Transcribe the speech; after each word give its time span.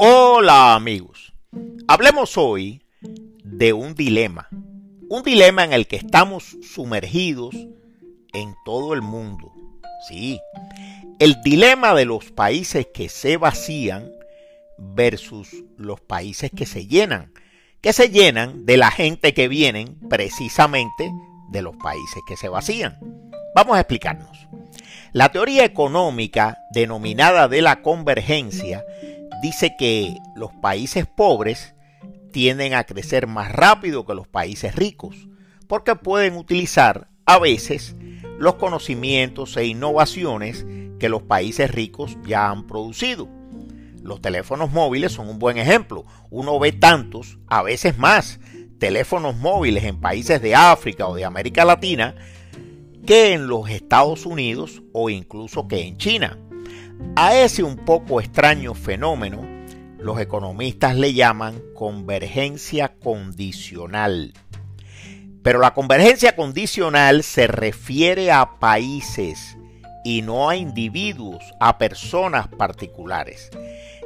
Hola 0.00 0.76
amigos, 0.76 1.34
hablemos 1.88 2.38
hoy 2.38 2.84
de 3.42 3.72
un 3.72 3.96
dilema, 3.96 4.48
un 5.08 5.24
dilema 5.24 5.64
en 5.64 5.72
el 5.72 5.88
que 5.88 5.96
estamos 5.96 6.56
sumergidos 6.62 7.56
en 8.32 8.54
todo 8.64 8.94
el 8.94 9.02
mundo. 9.02 9.52
Sí, 10.06 10.40
el 11.18 11.42
dilema 11.42 11.94
de 11.94 12.04
los 12.04 12.30
países 12.30 12.86
que 12.94 13.08
se 13.08 13.38
vacían 13.38 14.08
versus 14.78 15.64
los 15.76 16.00
países 16.00 16.52
que 16.56 16.64
se 16.64 16.86
llenan, 16.86 17.32
que 17.80 17.92
se 17.92 18.08
llenan 18.08 18.66
de 18.66 18.76
la 18.76 18.92
gente 18.92 19.34
que 19.34 19.48
vienen 19.48 19.98
precisamente 20.08 21.10
de 21.50 21.60
los 21.60 21.74
países 21.74 22.22
que 22.24 22.36
se 22.36 22.48
vacían. 22.48 23.00
Vamos 23.52 23.76
a 23.76 23.80
explicarnos. 23.80 24.46
La 25.12 25.30
teoría 25.30 25.64
económica 25.64 26.58
denominada 26.70 27.48
de 27.48 27.62
la 27.62 27.82
convergencia 27.82 28.84
dice 29.42 29.76
que 29.78 30.18
los 30.34 30.52
países 30.52 31.06
pobres 31.06 31.74
tienden 32.32 32.74
a 32.74 32.84
crecer 32.84 33.26
más 33.26 33.52
rápido 33.52 34.06
que 34.06 34.14
los 34.14 34.28
países 34.28 34.74
ricos, 34.74 35.28
porque 35.66 35.94
pueden 35.96 36.36
utilizar 36.36 37.08
a 37.26 37.38
veces 37.38 37.94
los 38.38 38.54
conocimientos 38.54 39.56
e 39.56 39.66
innovaciones 39.66 40.66
que 40.98 41.08
los 41.08 41.22
países 41.22 41.70
ricos 41.70 42.16
ya 42.26 42.50
han 42.50 42.66
producido. 42.66 43.28
Los 44.02 44.20
teléfonos 44.20 44.72
móviles 44.72 45.12
son 45.12 45.28
un 45.28 45.38
buen 45.38 45.58
ejemplo. 45.58 46.04
Uno 46.30 46.58
ve 46.58 46.72
tantos, 46.72 47.38
a 47.46 47.62
veces 47.62 47.98
más, 47.98 48.40
teléfonos 48.78 49.36
móviles 49.36 49.84
en 49.84 50.00
países 50.00 50.40
de 50.40 50.54
África 50.54 51.06
o 51.06 51.14
de 51.14 51.24
América 51.24 51.64
Latina 51.64 52.14
que 53.06 53.32
en 53.32 53.48
los 53.48 53.68
Estados 53.70 54.26
Unidos 54.26 54.82
o 54.92 55.10
incluso 55.10 55.66
que 55.68 55.86
en 55.86 55.96
China. 55.96 56.38
A 57.16 57.36
ese 57.36 57.62
un 57.62 57.76
poco 57.76 58.20
extraño 58.20 58.74
fenómeno, 58.74 59.46
los 59.98 60.20
economistas 60.20 60.96
le 60.96 61.12
llaman 61.12 61.60
convergencia 61.74 62.94
condicional. 63.02 64.32
Pero 65.42 65.58
la 65.58 65.74
convergencia 65.74 66.36
condicional 66.36 67.22
se 67.22 67.46
refiere 67.46 68.30
a 68.30 68.58
países 68.58 69.56
y 70.04 70.22
no 70.22 70.48
a 70.48 70.56
individuos, 70.56 71.42
a 71.60 71.78
personas 71.78 72.48
particulares. 72.48 73.50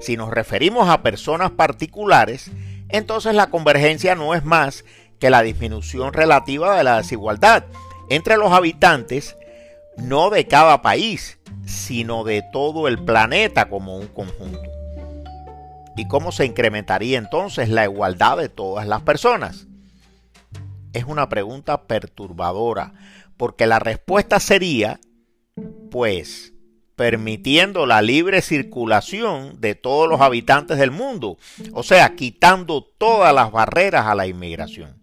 Si 0.00 0.16
nos 0.16 0.30
referimos 0.30 0.88
a 0.88 1.02
personas 1.02 1.50
particulares, 1.50 2.50
entonces 2.88 3.34
la 3.34 3.50
convergencia 3.50 4.14
no 4.14 4.34
es 4.34 4.44
más 4.44 4.84
que 5.18 5.30
la 5.30 5.42
disminución 5.42 6.12
relativa 6.12 6.76
de 6.76 6.84
la 6.84 6.96
desigualdad 6.98 7.64
entre 8.08 8.36
los 8.36 8.52
habitantes, 8.52 9.36
no 9.96 10.30
de 10.30 10.46
cada 10.46 10.82
país, 10.82 11.38
sino 11.72 12.24
de 12.24 12.42
todo 12.52 12.86
el 12.86 13.02
planeta 13.02 13.68
como 13.68 13.96
un 13.96 14.06
conjunto. 14.08 14.70
¿Y 15.96 16.06
cómo 16.06 16.32
se 16.32 16.46
incrementaría 16.46 17.18
entonces 17.18 17.68
la 17.68 17.84
igualdad 17.84 18.38
de 18.38 18.48
todas 18.48 18.86
las 18.86 19.02
personas? 19.02 19.66
Es 20.92 21.04
una 21.04 21.28
pregunta 21.28 21.86
perturbadora, 21.86 22.94
porque 23.36 23.66
la 23.66 23.78
respuesta 23.78 24.40
sería, 24.40 25.00
pues, 25.90 26.52
permitiendo 26.96 27.86
la 27.86 28.02
libre 28.02 28.42
circulación 28.42 29.60
de 29.60 29.74
todos 29.74 30.08
los 30.08 30.20
habitantes 30.20 30.78
del 30.78 30.90
mundo, 30.90 31.38
o 31.72 31.82
sea, 31.82 32.14
quitando 32.14 32.84
todas 32.84 33.34
las 33.34 33.50
barreras 33.50 34.06
a 34.06 34.14
la 34.14 34.26
inmigración. 34.26 34.96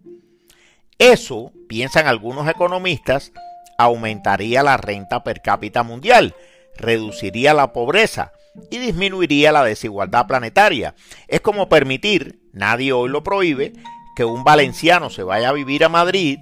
Eso, 0.98 1.52
piensan 1.67 2.08
algunos 2.08 2.48
economistas, 2.48 3.31
aumentaría 3.78 4.61
la 4.64 4.78
renta 4.78 5.23
per 5.23 5.42
cápita 5.42 5.83
mundial, 5.83 6.36
reduciría 6.80 7.54
la 7.54 7.74
pobreza 7.74 8.32
y 8.70 8.78
disminuiría 8.78 9.52
la 9.52 9.64
desigualdad 9.64 10.28
planetaria. 10.28 10.96
Es 11.28 11.42
como 11.42 11.70
permitir, 11.70 12.40
nadie 12.54 12.94
hoy 12.94 13.10
lo 13.10 13.24
prohíbe, 13.24 13.74
que 14.16 14.26
un 14.26 14.44
valenciano 14.44 15.10
se 15.10 15.23
vaya 15.23 15.50
a 15.50 15.54
vivir 15.54 15.84
a 15.84 15.89
Madrid 15.89 16.39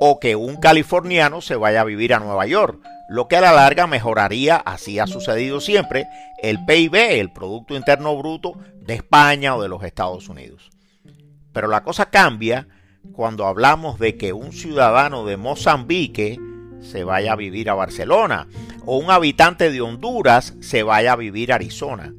o 0.00 0.20
que 0.20 0.36
un 0.36 0.56
californiano 0.56 1.40
se 1.40 1.56
vaya 1.56 1.80
a 1.80 1.84
vivir 1.84 2.14
a 2.14 2.20
Nueva 2.20 2.46
York, 2.46 2.80
lo 3.08 3.26
que 3.26 3.36
a 3.36 3.40
la 3.40 3.52
larga 3.52 3.86
mejoraría, 3.86 4.56
así 4.56 4.98
ha 4.98 5.06
sucedido 5.06 5.60
siempre, 5.60 6.06
el 6.42 6.64
PIB, 6.64 6.94
el 6.94 7.32
Producto 7.32 7.74
Interno 7.74 8.16
Bruto 8.16 8.52
de 8.74 8.94
España 8.94 9.56
o 9.56 9.62
de 9.62 9.68
los 9.68 9.82
Estados 9.82 10.28
Unidos. 10.28 10.70
Pero 11.52 11.68
la 11.68 11.82
cosa 11.82 12.10
cambia 12.10 12.68
cuando 13.12 13.46
hablamos 13.46 13.98
de 13.98 14.16
que 14.16 14.32
un 14.32 14.52
ciudadano 14.52 15.24
de 15.24 15.36
Mozambique 15.36 16.38
se 16.80 17.02
vaya 17.02 17.32
a 17.32 17.36
vivir 17.36 17.70
a 17.70 17.74
Barcelona 17.74 18.46
o 18.90 18.96
un 18.96 19.10
habitante 19.10 19.70
de 19.70 19.82
Honduras 19.82 20.54
se 20.60 20.82
vaya 20.82 21.12
a 21.12 21.16
vivir 21.16 21.52
a 21.52 21.56
Arizona. 21.56 22.14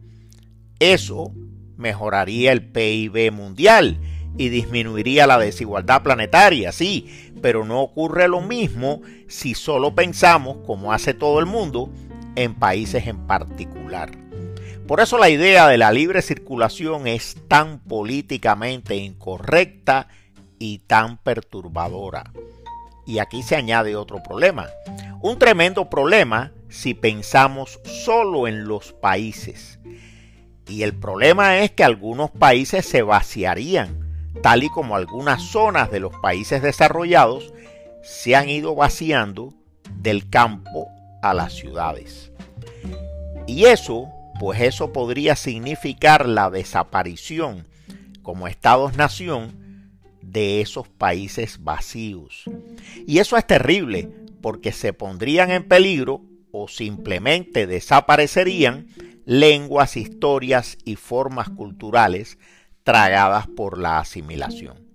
Eso 0.78 1.34
mejoraría 1.78 2.52
el 2.52 2.64
PIB 2.64 3.32
mundial 3.32 4.00
y 4.38 4.50
disminuiría 4.50 5.26
la 5.26 5.40
desigualdad 5.40 6.04
planetaria, 6.04 6.72
sí, 6.72 7.34
pero 7.42 7.66
no 7.66 7.82
ocurre 7.82 8.28
lo 8.28 8.42
mismo 8.42 9.02
si 9.28 9.56
solo 9.56 9.96
pensamos, 9.96 10.58
como 10.68 10.94
hace 10.94 11.16
todo 11.16 11.40
el 11.40 11.48
mundo, 11.48 11.90
en 12.36 12.54
países 12.54 13.08
en 13.08 13.26
particular. 13.26 14.12
Por 14.86 15.00
eso 15.00 15.18
la 15.18 15.32
idea 15.32 15.68
de 15.68 15.80
la 15.80 15.92
libre 15.92 16.22
circulación 16.22 17.08
es 17.08 17.36
tan 17.48 17.80
políticamente 17.80 18.96
incorrecta 18.96 20.08
y 20.60 20.78
tan 20.86 21.18
perturbadora. 21.18 22.32
Y 23.08 23.18
aquí 23.18 23.42
se 23.42 23.56
añade 23.56 23.96
otro 23.96 24.22
problema. 24.22 24.68
Un 25.20 25.40
tremendo 25.40 25.90
problema 25.90 26.52
si 26.70 26.94
pensamos 26.94 27.80
solo 27.84 28.48
en 28.48 28.68
los 28.68 28.94
países. 28.94 29.80
Y 30.68 30.84
el 30.84 30.94
problema 30.94 31.60
es 31.60 31.72
que 31.72 31.84
algunos 31.84 32.30
países 32.30 32.86
se 32.86 33.02
vaciarían, 33.02 34.08
tal 34.44 34.64
y 34.64 34.70
como 34.70 34.96
algunas 34.96 35.42
zonas 35.42 35.92
de 35.92 36.00
los 36.00 36.16
países 36.22 36.62
desarrollados 36.62 37.54
se 38.04 38.36
han 38.36 38.50
ido 38.50 38.76
vaciando 38.76 39.54
del 39.96 40.30
campo 40.30 40.88
a 41.22 41.34
las 41.34 41.54
ciudades. 41.54 42.32
Y 43.48 43.66
eso, 43.66 44.10
pues 44.40 44.62
eso 44.62 44.94
podría 44.94 45.36
significar 45.36 46.28
la 46.28 46.50
desaparición 46.52 47.68
como 48.22 48.48
estados-nación 48.48 49.90
de 50.22 50.62
esos 50.62 50.88
países 50.88 51.64
vacíos. 51.64 52.44
Y 53.08 53.18
eso 53.18 53.38
es 53.38 53.48
terrible 53.48 54.08
porque 54.42 54.72
se 54.72 54.94
pondrían 54.94 55.50
en 55.50 55.68
peligro 55.68 56.22
o 56.62 56.68
simplemente 56.68 57.68
desaparecerían 57.68 58.88
lenguas, 59.26 59.96
historias 59.96 60.78
y 60.86 60.96
formas 60.96 61.50
culturales 61.50 62.38
tragadas 62.84 63.48
por 63.48 63.78
la 63.78 64.00
asimilación. 64.00 64.88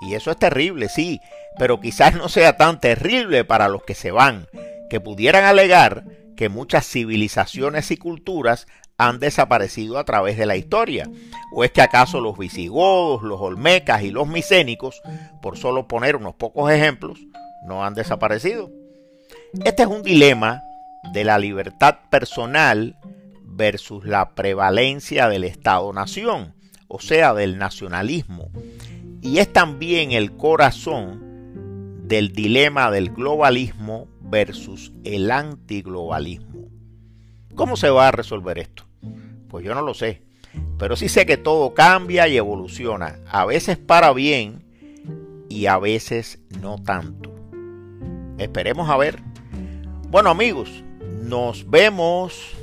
Y 0.00 0.14
eso 0.14 0.30
es 0.30 0.38
terrible, 0.38 0.88
sí, 0.88 1.20
pero 1.58 1.80
quizás 1.80 2.14
no 2.14 2.28
sea 2.28 2.56
tan 2.56 2.80
terrible 2.80 3.44
para 3.44 3.68
los 3.68 3.82
que 3.84 3.94
se 3.94 4.10
van, 4.10 4.46
que 4.90 5.00
pudieran 5.00 5.44
alegar 5.44 6.04
que 6.36 6.48
muchas 6.48 6.86
civilizaciones 6.86 7.90
y 7.90 7.96
culturas 7.96 8.66
han 8.98 9.18
desaparecido 9.20 9.98
a 9.98 10.04
través 10.04 10.36
de 10.36 10.46
la 10.46 10.56
historia? 10.56 11.08
¿O 11.52 11.64
es 11.64 11.70
que 11.70 11.82
acaso 11.82 12.20
los 12.20 12.38
visigodos, 12.38 13.22
los 13.22 13.40
olmecas 13.40 14.02
y 14.02 14.10
los 14.10 14.28
micénicos, 14.28 15.00
por 15.42 15.56
solo 15.58 15.86
poner 15.88 16.16
unos 16.16 16.34
pocos 16.34 16.70
ejemplos, 16.70 17.18
no 17.66 17.84
han 17.84 17.94
desaparecido? 17.94 18.70
Este 19.64 19.82
es 19.82 19.88
un 19.88 20.02
dilema 20.02 20.62
de 21.12 21.24
la 21.24 21.38
libertad 21.38 21.96
personal 22.10 22.96
versus 23.44 24.04
la 24.04 24.34
prevalencia 24.34 25.28
del 25.28 25.44
Estado-nación, 25.44 26.54
o 26.88 27.00
sea, 27.00 27.32
del 27.34 27.58
nacionalismo. 27.58 28.50
Y 29.22 29.38
es 29.38 29.52
también 29.52 30.12
el 30.12 30.36
corazón 30.36 32.06
del 32.06 32.32
dilema 32.32 32.90
del 32.90 33.10
globalismo 33.10 34.08
versus 34.20 34.92
el 35.04 35.30
antiglobalismo. 35.30 36.68
¿Cómo 37.54 37.76
se 37.76 37.90
va 37.90 38.08
a 38.08 38.12
resolver 38.12 38.58
esto? 38.58 38.84
Pues 39.48 39.64
yo 39.64 39.74
no 39.74 39.82
lo 39.82 39.94
sé. 39.94 40.22
Pero 40.78 40.96
sí 40.96 41.08
sé 41.08 41.26
que 41.26 41.36
todo 41.36 41.74
cambia 41.74 42.28
y 42.28 42.36
evoluciona. 42.36 43.18
A 43.30 43.46
veces 43.46 43.78
para 43.78 44.12
bien 44.12 44.64
y 45.48 45.66
a 45.66 45.78
veces 45.78 46.38
no 46.60 46.82
tanto. 46.82 47.34
Esperemos 48.38 48.90
a 48.90 48.96
ver. 48.96 49.22
Bueno 50.08 50.30
amigos, 50.30 50.84
nos 51.24 51.68
vemos 51.68 52.55